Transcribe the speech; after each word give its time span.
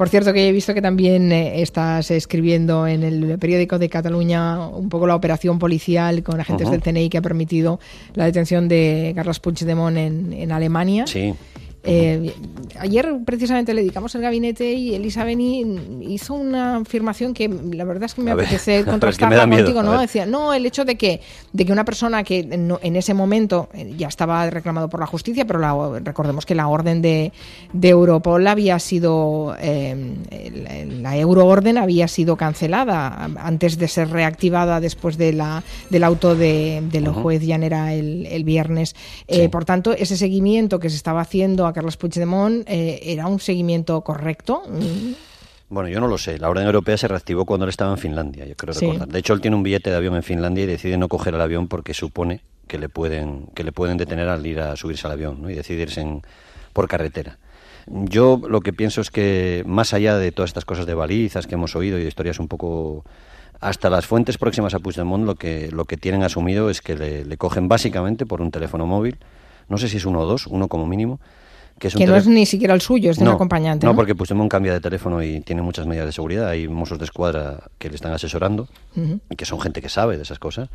Por 0.00 0.08
cierto, 0.08 0.32
que 0.32 0.48
he 0.48 0.52
visto 0.52 0.72
que 0.72 0.80
también 0.80 1.30
eh, 1.30 1.60
estás 1.60 2.10
escribiendo 2.10 2.86
en 2.86 3.02
el 3.02 3.38
periódico 3.38 3.78
de 3.78 3.90
Cataluña 3.90 4.66
un 4.66 4.88
poco 4.88 5.06
la 5.06 5.14
operación 5.14 5.58
policial 5.58 6.22
con 6.22 6.40
agentes 6.40 6.70
del 6.70 6.80
CNI 6.80 7.10
que 7.10 7.18
ha 7.18 7.20
permitido 7.20 7.80
la 8.14 8.24
detención 8.24 8.66
de 8.66 9.12
Carlos 9.14 9.40
Puigdemont 9.40 9.98
en, 9.98 10.32
en 10.32 10.52
Alemania. 10.52 11.06
Sí. 11.06 11.34
Eh, 11.84 12.32
ayer 12.78 13.18
precisamente 13.24 13.74
le 13.74 13.82
dedicamos 13.82 14.14
el 14.14 14.22
gabinete 14.22 14.72
y 14.72 14.94
Elisa 14.94 15.24
Beni 15.24 15.64
hizo 16.02 16.34
una 16.34 16.76
afirmación 16.76 17.34
que 17.34 17.48
la 17.48 17.84
verdad 17.84 18.04
es 18.04 18.14
que 18.14 18.22
me 18.22 18.30
apetece 18.30 18.84
contrastarla 18.86 19.48
contigo, 19.48 19.82
¿no? 19.82 20.00
Decía, 20.00 20.26
no, 20.26 20.54
el 20.54 20.66
hecho 20.66 20.84
de 20.84 20.96
que, 20.96 21.20
de 21.52 21.64
que 21.64 21.72
una 21.72 21.84
persona 21.84 22.22
que 22.22 22.40
en 22.40 22.96
ese 22.96 23.14
momento 23.14 23.68
eh, 23.74 23.94
ya 23.96 24.08
estaba 24.08 24.48
reclamado 24.50 24.88
por 24.88 25.00
la 25.00 25.06
justicia, 25.06 25.44
pero 25.46 25.58
la, 25.58 26.00
recordemos 26.00 26.46
que 26.46 26.54
la 26.54 26.68
orden 26.68 27.02
de, 27.02 27.32
de 27.72 27.88
Europol 27.88 28.46
había 28.46 28.78
sido, 28.78 29.56
eh, 29.60 30.14
la 31.00 31.16
euroorden 31.16 31.78
había 31.78 32.08
sido 32.08 32.36
cancelada 32.36 33.28
antes 33.38 33.78
de 33.78 33.88
ser 33.88 34.10
reactivada 34.10 34.80
después 34.80 35.16
de 35.18 35.32
la, 35.32 35.62
del 35.90 36.04
auto 36.04 36.34
de, 36.34 36.82
del 36.90 37.08
juez 37.08 37.42
Llanera 37.42 37.94
el, 37.94 38.26
el 38.26 38.44
viernes. 38.44 38.94
Eh, 39.28 39.48
por 39.48 39.64
tanto, 39.64 39.92
ese 39.92 40.16
seguimiento 40.16 40.78
que 40.78 40.90
se 40.90 40.96
estaba 40.96 41.20
haciendo 41.20 41.70
Carlos 41.72 41.96
Puigdemont 41.96 42.59
eh, 42.66 43.00
era 43.04 43.26
un 43.26 43.40
seguimiento 43.40 44.00
correcto. 44.02 44.62
Bueno, 45.68 45.88
yo 45.88 46.00
no 46.00 46.08
lo 46.08 46.18
sé. 46.18 46.38
La 46.38 46.50
orden 46.50 46.66
europea 46.66 46.96
se 46.96 47.06
reactivó 47.06 47.44
cuando 47.44 47.64
él 47.64 47.70
estaba 47.70 47.92
en 47.92 47.98
Finlandia, 47.98 48.44
yo 48.44 48.56
creo 48.56 48.74
recordar. 48.74 49.08
De 49.08 49.18
hecho, 49.18 49.32
él 49.32 49.40
tiene 49.40 49.56
un 49.56 49.62
billete 49.62 49.90
de 49.90 49.96
avión 49.96 50.16
en 50.16 50.22
Finlandia 50.22 50.64
y 50.64 50.66
decide 50.66 50.96
no 50.98 51.08
coger 51.08 51.34
el 51.34 51.40
avión 51.40 51.68
porque 51.68 51.94
supone 51.94 52.40
que 52.66 52.78
le 52.78 52.88
pueden, 52.88 53.46
que 53.54 53.64
le 53.64 53.72
pueden 53.72 53.96
detener 53.96 54.28
al 54.28 54.44
ir 54.46 54.60
a 54.60 54.76
subirse 54.76 55.06
al 55.06 55.12
avión 55.12 55.42
¿no? 55.42 55.50
y 55.50 55.54
decidirse 55.54 56.00
en, 56.00 56.22
por 56.72 56.88
carretera. 56.88 57.38
Yo 57.86 58.40
lo 58.48 58.60
que 58.60 58.72
pienso 58.72 59.00
es 59.00 59.10
que, 59.10 59.62
más 59.66 59.94
allá 59.94 60.16
de 60.16 60.32
todas 60.32 60.50
estas 60.50 60.64
cosas 60.64 60.86
de 60.86 60.94
balizas 60.94 61.46
que 61.46 61.54
hemos 61.54 61.74
oído 61.76 61.98
y 61.98 62.02
de 62.02 62.08
historias 62.08 62.38
un 62.38 62.48
poco 62.48 63.04
hasta 63.60 63.90
las 63.90 64.06
fuentes 64.06 64.38
próximas 64.38 64.74
a 64.74 64.78
Puigdemont 64.78 65.24
lo 65.24 65.34
que, 65.34 65.70
lo 65.70 65.84
que 65.84 65.96
tienen 65.96 66.22
asumido 66.22 66.70
es 66.70 66.80
que 66.80 66.96
le, 66.96 67.24
le, 67.24 67.36
cogen 67.36 67.68
básicamente 67.68 68.26
por 68.26 68.40
un 68.40 68.50
teléfono 68.50 68.86
móvil, 68.86 69.18
no 69.68 69.76
sé 69.78 69.88
si 69.88 69.98
es 69.98 70.06
uno 70.06 70.20
o 70.20 70.26
dos, 70.26 70.46
uno 70.46 70.68
como 70.68 70.86
mínimo, 70.86 71.20
que, 71.80 72.06
no 72.06 72.14
es 72.14 72.26
ni 72.26 72.44
siquiera 72.44 72.74
el 72.74 72.82
suyo, 72.82 73.10
es 73.10 73.16
de 73.16 73.24
un 73.24 73.30
acompañante. 73.30 73.86
No, 73.86 73.96
porque 73.96 74.14
Puigdemont 74.14 74.50
cambia 74.50 74.74
de 74.74 74.80
teléfono 74.80 75.22
y 75.22 75.40
tiene 75.40 75.62
muchas 75.62 75.86
medidas 75.86 76.06
de 76.06 76.12
seguridad. 76.12 76.48
Hay 76.48 76.68
mozos 76.68 76.98
de 76.98 77.06
escuadra 77.06 77.70
que 77.78 77.88
le 77.88 77.94
están 77.94 78.12
asesorando 78.12 78.68
y 78.94 79.34
que 79.34 79.46
son 79.46 79.58
gente 79.60 79.80
que 79.80 79.88
sabe 79.88 80.18
de 80.18 80.22
esas 80.22 80.38
cosas. 80.38 80.68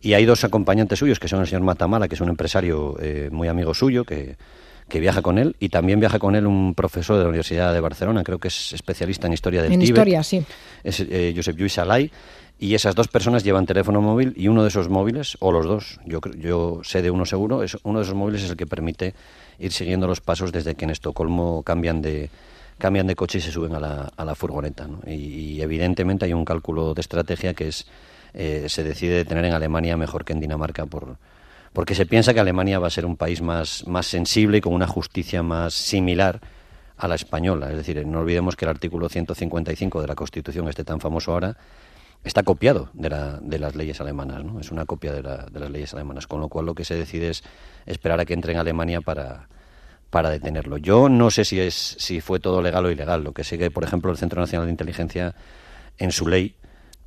Y 0.00 0.14
hay 0.14 0.24
dos 0.24 0.44
acompañantes 0.44 1.00
suyos, 1.00 1.20
que 1.20 1.28
son 1.28 1.40
el 1.40 1.46
señor 1.46 1.62
Matamala, 1.62 2.08
que 2.08 2.14
es 2.14 2.20
un 2.22 2.30
empresario 2.30 2.96
eh, 2.98 3.28
muy 3.30 3.48
amigo 3.48 3.74
suyo, 3.74 4.04
que, 4.04 4.36
que, 4.88 5.00
viaja 5.00 5.22
con 5.22 5.38
él, 5.38 5.56
y 5.60 5.68
también 5.68 6.00
viaja 6.00 6.18
con 6.18 6.36
él 6.36 6.46
un 6.46 6.74
profesor 6.74 7.16
de 7.16 7.22
la 7.22 7.28
Universidad 7.28 7.72
de 7.72 7.80
Barcelona, 7.80 8.24
creo 8.24 8.38
que 8.38 8.48
es 8.48 8.72
especialista 8.72 9.26
en 9.26 9.32
historia 9.32 9.62
del 9.62 9.72
En 9.72 9.82
historia, 9.82 10.22
sí. 10.22 10.44
Es 10.82 11.00
eh, 11.00 11.32
Josep 11.34 11.56
Lluís 11.56 11.78
Alay, 11.78 12.10
y 12.60 12.74
esas 12.74 12.94
dos 12.94 13.06
personas 13.06 13.44
llevan 13.44 13.66
teléfono 13.66 14.00
móvil 14.00 14.34
y 14.36 14.48
uno 14.48 14.62
de 14.62 14.68
esos 14.68 14.88
móviles, 14.88 15.36
o 15.40 15.52
los 15.52 15.66
dos, 15.66 16.00
yo, 16.04 16.20
yo 16.36 16.80
sé 16.82 17.02
de 17.02 17.10
uno 17.10 17.24
seguro, 17.24 17.62
es, 17.62 17.76
uno 17.84 18.00
de 18.00 18.04
esos 18.04 18.16
móviles 18.16 18.42
es 18.42 18.50
el 18.50 18.56
que 18.56 18.66
permite 18.66 19.14
ir 19.60 19.72
siguiendo 19.72 20.08
los 20.08 20.20
pasos 20.20 20.50
desde 20.50 20.74
que 20.74 20.84
en 20.84 20.90
Estocolmo 20.90 21.62
cambian 21.62 22.02
de, 22.02 22.30
cambian 22.78 23.06
de 23.06 23.14
coche 23.14 23.38
y 23.38 23.40
se 23.40 23.52
suben 23.52 23.74
a 23.74 23.80
la, 23.80 24.12
a 24.16 24.24
la 24.24 24.34
furgoneta. 24.34 24.88
Y, 25.06 25.60
evidentemente 25.60 26.24
hay 26.24 26.32
un 26.32 26.44
cálculo 26.44 26.94
de 26.94 27.00
estrategia 27.00 27.54
que 27.54 27.68
es 27.68 27.86
eh, 28.34 28.66
se 28.68 28.84
decide 28.84 29.24
tener 29.24 29.44
en 29.44 29.52
Alemania 29.52 29.96
mejor 29.96 30.24
que 30.24 30.32
en 30.32 30.40
Dinamarca 30.40 30.86
por, 30.86 31.16
porque 31.72 31.94
se 31.94 32.06
piensa 32.06 32.34
que 32.34 32.40
Alemania 32.40 32.78
va 32.78 32.86
a 32.86 32.90
ser 32.90 33.06
un 33.06 33.16
país 33.16 33.40
más, 33.42 33.86
más 33.86 34.06
sensible 34.06 34.58
y 34.58 34.60
con 34.60 34.72
una 34.72 34.86
justicia 34.86 35.42
más 35.42 35.74
similar 35.74 36.40
a 36.96 37.08
la 37.08 37.14
española. 37.14 37.70
Es 37.70 37.76
decir, 37.76 38.04
no 38.06 38.20
olvidemos 38.20 38.56
que 38.56 38.64
el 38.64 38.70
artículo 38.70 39.08
155 39.08 40.00
de 40.00 40.06
la 40.06 40.14
Constitución, 40.14 40.68
este 40.68 40.84
tan 40.84 41.00
famoso 41.00 41.32
ahora, 41.32 41.56
está 42.24 42.42
copiado 42.42 42.90
de, 42.92 43.10
la, 43.10 43.38
de 43.40 43.58
las 43.58 43.76
leyes 43.76 44.00
alemanas, 44.00 44.44
¿no? 44.44 44.60
Es 44.60 44.70
una 44.70 44.84
copia 44.84 45.12
de, 45.12 45.22
la, 45.22 45.46
de, 45.46 45.60
las 45.60 45.70
leyes 45.70 45.94
alemanas, 45.94 46.26
con 46.26 46.40
lo 46.40 46.48
cual 46.48 46.66
lo 46.66 46.74
que 46.74 46.84
se 46.84 46.94
decide 46.94 47.28
es 47.30 47.44
esperar 47.86 48.20
a 48.20 48.24
que 48.24 48.34
entre 48.34 48.52
en 48.52 48.58
Alemania 48.58 49.00
para, 49.00 49.48
para 50.10 50.30
detenerlo. 50.30 50.78
Yo 50.78 51.08
no 51.08 51.30
sé 51.30 51.44
si, 51.44 51.60
es, 51.60 51.96
si 51.98 52.20
fue 52.20 52.40
todo 52.40 52.60
legal 52.62 52.84
o 52.86 52.90
ilegal. 52.90 53.22
Lo 53.22 53.32
que 53.32 53.44
sé 53.44 53.58
que, 53.58 53.70
por 53.70 53.84
ejemplo, 53.84 54.10
el 54.10 54.18
Centro 54.18 54.40
Nacional 54.40 54.66
de 54.66 54.72
Inteligencia, 54.72 55.34
en 55.98 56.12
su 56.12 56.26
ley, 56.26 56.54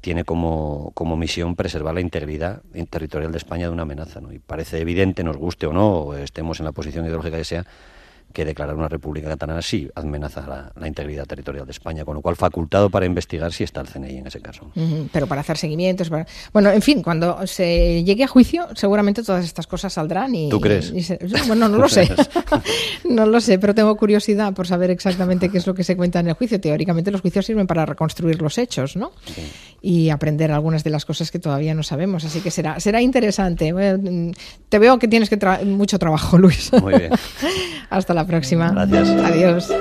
tiene 0.01 0.25
como, 0.25 0.91
como 0.94 1.16
misión 1.16 1.56
preservar 1.56 1.94
la 1.94 2.01
integridad 2.01 2.62
territorial 2.89 3.31
de 3.31 3.38
España 3.38 3.67
de 3.67 3.73
una 3.73 3.84
amenaza. 3.84 4.19
¿no? 4.19 4.34
Y 4.34 4.39
parece 4.39 4.79
evidente, 4.79 5.23
nos 5.23 5.38
guste 5.38 5.67
o 5.67 5.73
no, 5.73 5.89
o 6.00 6.16
estemos 6.16 6.59
en 6.59 6.66
la 6.66 6.72
posición 6.72 7.06
ideológica 7.06 7.38
que 7.38 7.44
sea, 7.44 7.66
que 8.31 8.46
declarar 8.46 8.75
una 8.75 8.88
república 8.88 9.30
catalana 9.30 9.62
sí 9.62 9.90
amenaza 9.96 10.72
la, 10.75 10.88
integridad 10.88 11.25
territorial 11.25 11.66
de 11.66 11.72
España, 11.72 12.03
con 12.03 12.16
lo 12.16 12.22
cual 12.22 12.36
facultado 12.36 12.90
para 12.90 13.06
investigar 13.06 13.53
si 13.53 13.64
está 13.64 13.81
el 13.81 13.88
CNI 13.88 14.18
en 14.18 14.28
ese 14.28 14.42
caso. 14.42 14.72
pero 15.12 15.28
para 15.28 15.42
hacer 15.42 15.58
seguimientos, 15.58 16.09
bueno, 16.52 16.70
en 16.72 16.81
fin, 16.81 17.02
cuando 17.02 17.46
se 17.47 18.03
llegue 18.03 18.24
a 18.24 18.28
juicio, 18.28 18.68
seguramente 18.75 19.24
todas 19.24 19.46
estas 19.46 19.68
cosas 19.68 19.94
saldrán 19.94 20.34
y. 20.36 20.50
¿Tú 20.50 20.59
crees? 20.59 20.94
bueno, 21.47 21.70
no 21.70 21.78
lo 21.78 21.88
sé, 21.88 22.09
no 23.09 23.25
lo 23.25 23.40
sé, 23.40 23.59
pero 23.59 23.75
tengo 23.75 23.96
curiosidad 23.96 24.53
por 24.53 24.68
saber 24.68 24.90
exactamente 24.91 25.50
qué 25.50 25.58
es 25.58 25.68
lo 25.68 25.74
que 25.74 25.84
se 25.84 25.96
cuenta 25.96 26.20
en 26.20 26.28
el 26.28 26.34
juicio. 26.34 26.59
Teóricamente 26.59 27.12
los 27.12 27.22
juicios 27.22 27.46
sirven 27.46 27.68
para 27.68 27.86
reconstruir 27.86 28.41
los 28.41 28.58
hechos, 28.58 28.96
¿no? 28.96 29.12
Y 29.81 30.09
aprender 30.09 30.52
algunas 30.52 30.84
de 30.84 30.90
las 30.90 31.06
cosas 31.06 31.31
que 31.31 31.40
todavía 31.40 31.74
no 31.74 31.84
sabemos, 31.84 32.24
así 32.25 32.41
que 32.41 32.52
será 32.52 32.80
será 32.80 33.02
interesante. 33.02 33.74
Te 34.70 34.80
veo 34.80 35.00
que 35.00 35.08
tienes 35.08 35.30
que 35.30 35.38
mucho 35.66 36.00
trabajo, 36.00 36.38
Luis. 36.38 36.72
Muy 36.74 36.94
bien. 36.97 37.12
Hasta 37.90 38.14
la 38.22 38.28
próxima. 38.28 38.72
Gracias. 38.72 39.09
Adiós. 39.09 39.74